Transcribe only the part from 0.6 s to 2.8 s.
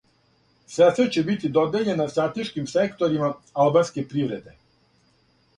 Средства ће бити додељена стратешким